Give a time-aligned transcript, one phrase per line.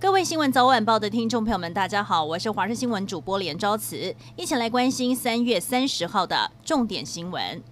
[0.00, 7.62] 各位新闻早晚报的听众朋友们，大家好，我是华视新闻主播连昭慈，一起来关心三月三十号的重点新闻。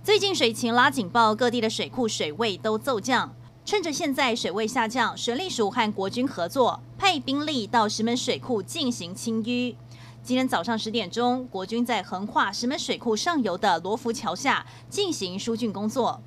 [0.00, 3.34] 最近水情拉警报，各地的水库水位都骤降。
[3.64, 9.74] 趁着现在水位下降，水利署和国军合作，派兵力到石门水库进行清淤。
[10.22, 16.22] 今天早上十点钟，国军在横跨石门水库上游的罗浮桥下进行疏浚工作。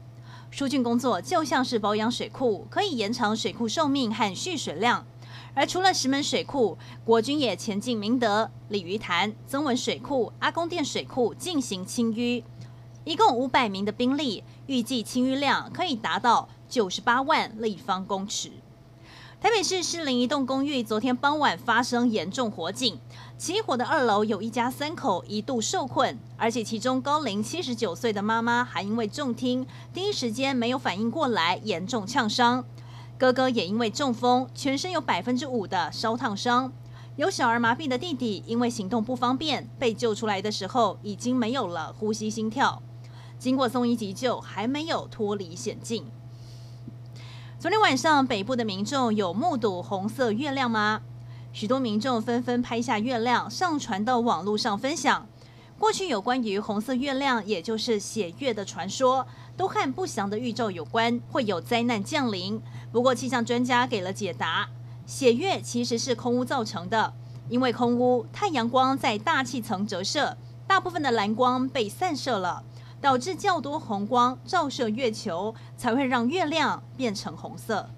[0.51, 5.05] 疏浚工作就像是保养水库，可以延长水库寿命和蓄水量。
[5.53, 12.43] 而除了石门水库，国军也前进明德、鲤鱼潭、曾文水库、阿公店水库进行清淤，
[13.03, 18.51] 一共五百名的兵力，预计清淤量可以达到九十八万立方公尺。
[19.41, 22.99] 台北市士林一栋公寓昨天傍晚发生严重火警，
[23.37, 32.65] 起火的二楼有一家三口一度受困，而且其中高龄七十九岁的妈妈还因为重听，第一时间没有反应过来，严重呛伤。
[33.19, 36.71] 哥哥也因为中风，全身有百分之五的烧烫伤。
[37.17, 42.81] 有小儿麻痹的弟弟因为行动不方便，被救出来的时候已经没有了呼吸心跳，
[43.37, 46.05] 经过送医急救，还没有脱离险境。
[47.59, 51.01] 昨天晚上，北部的民众有目睹红色月亮吗？
[51.51, 55.27] 许多民众纷纷拍下月亮，上传到网络上分享。
[55.79, 62.61] 过去有关于红色月亮，也就是血月的传说，都和不祥的预兆有关，会有灾难降临。
[62.91, 64.67] 不过气象专家给了解答：
[65.07, 67.13] 血月其实是空污造成的，
[67.47, 72.63] 因为空污，太阳光在大气层折射，大部分的蓝光被散射了。
[73.01, 77.89] 导致较多红光照射月球，才会让月亮变成红色。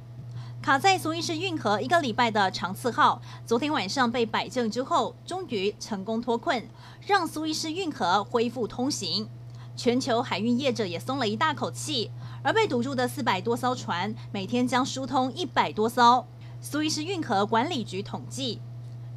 [0.61, 6.63] 卡在苏伊士运河一个礼拜的长赐号，昨天晚上被摆正之后，终于成功脱困，
[7.07, 9.27] 让苏伊士运河恢复通行。
[9.75, 12.11] 全球海运业者也松了一大口气，
[12.43, 16.27] 而被堵住的四百多艘船，每天将疏通一百多艘。
[16.61, 18.61] 苏伊士运河管理局统计，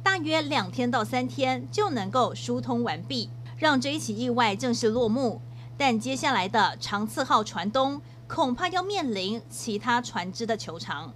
[0.01, 5.39] 大约两天到三天就能够疏通完毕，让这一起意外正式落幕。
[5.77, 11.13] 但接下来的长赐号船东恐怕要面临其他船只的求偿。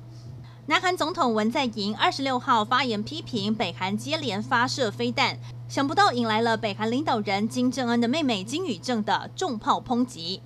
[0.67, 10.41] 南韩总统文在寅二十六号发言批评北韩接连发射飞弹，想不到引来了北韩领导人金正恩的妹妹金宇正的重炮抨击。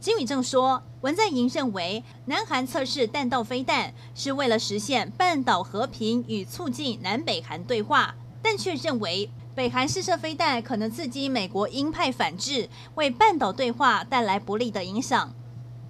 [0.00, 9.30] 金宇正说，文在寅认为南韩测试弹道飞弹是为了实现半岛和平与促进南北韩对话，但却认为。
[9.54, 15.34] 北韩试射飞弹可能刺激美国鹰派反制，为半岛对话带来不利的影响。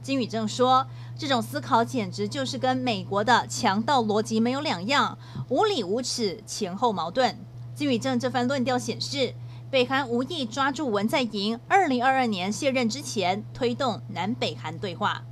[0.06, 0.86] 金宇正说
[1.18, 5.18] ：“这种思考简直就是跟美国的强盗逻辑没有两样，
[5.48, 7.36] 无理无耻，前后矛盾。”
[7.74, 9.34] 金宇正这番论调显示，
[9.68, 15.24] 北韩无意抓住文在寅二零二二年卸任之前推动南北韩对话。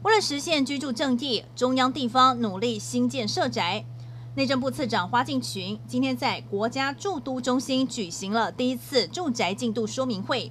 [0.00, 3.84] 为了实现居住正义，中央地方努力兴建社宅。
[4.36, 10.50] 内政部次长花敬群今天在国家住都中心举行了第一次住宅进度说明会。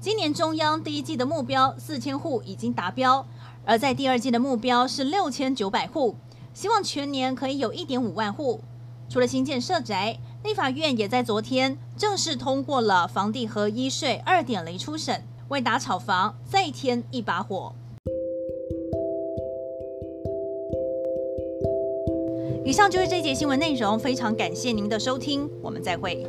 [0.00, 3.26] 今年中央第一季的目标四千户已经达标，
[3.66, 6.14] 而在第二季的目标是六千九百户，
[6.54, 8.62] 希望全年可以有一点五万户。
[9.10, 17.74] 除了新建社宅，立法院也在昨天正式通过了房地合一税二点零初审，为打炒房再添一把火。
[22.64, 26.26] 以上就是这节新闻内容，非常感谢您的收听，我们再会。